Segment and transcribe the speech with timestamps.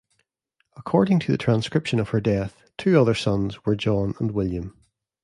[0.75, 4.75] According to the transcription of her death, two other sons were John and William.